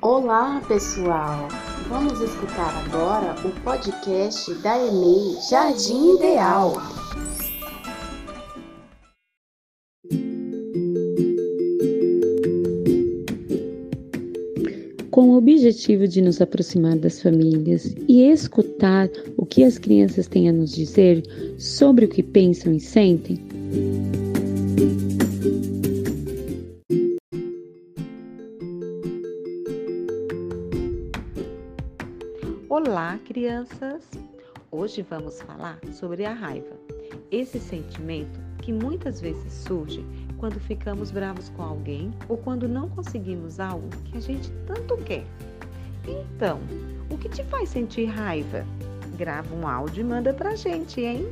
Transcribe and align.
Olá, 0.00 0.62
pessoal! 0.68 1.48
Vamos 1.88 2.20
escutar 2.20 2.72
agora 2.86 3.34
o 3.44 3.50
podcast 3.62 4.54
da 4.62 4.78
EMEI 4.78 5.36
Jardim 5.50 6.14
Ideal. 6.14 6.72
Com 15.10 15.30
o 15.30 15.36
objetivo 15.36 16.06
de 16.06 16.22
nos 16.22 16.40
aproximar 16.40 16.96
das 16.96 17.20
famílias 17.20 17.92
e 18.06 18.22
escutar 18.30 19.10
o 19.36 19.44
que 19.44 19.64
as 19.64 19.78
crianças 19.78 20.28
têm 20.28 20.48
a 20.48 20.52
nos 20.52 20.70
dizer 20.70 21.24
sobre 21.58 22.04
o 22.04 22.08
que 22.08 22.22
pensam 22.22 22.72
e 22.72 22.78
sentem, 22.78 23.36
Olá, 32.70 33.18
crianças! 33.24 34.06
Hoje 34.70 35.00
vamos 35.00 35.40
falar 35.40 35.78
sobre 35.90 36.26
a 36.26 36.34
raiva, 36.34 36.76
esse 37.30 37.58
sentimento 37.58 38.38
que 38.58 38.74
muitas 38.74 39.22
vezes 39.22 39.50
surge 39.54 40.04
quando 40.36 40.60
ficamos 40.60 41.10
bravos 41.10 41.48
com 41.48 41.62
alguém 41.62 42.12
ou 42.28 42.36
quando 42.36 42.68
não 42.68 42.86
conseguimos 42.90 43.58
algo 43.58 43.88
que 44.04 44.18
a 44.18 44.20
gente 44.20 44.52
tanto 44.66 44.98
quer. 44.98 45.24
Então, 46.06 46.60
o 47.10 47.16
que 47.16 47.30
te 47.30 47.42
faz 47.44 47.70
sentir 47.70 48.04
raiva? 48.04 48.66
Grava 49.16 49.54
um 49.54 49.66
áudio 49.66 50.02
e 50.02 50.04
manda 50.04 50.34
pra 50.34 50.54
gente, 50.54 51.00
hein? 51.00 51.26